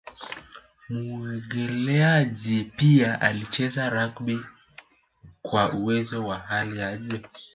muogeleaji 0.89 2.63
pia 2.63 3.21
alicheza 3.21 3.89
rugby 3.89 4.39
kwa 5.41 5.73
uwezo 5.73 6.27
wa 6.27 6.37
hali 6.39 6.79
ya 6.79 6.97
juu 6.97 7.19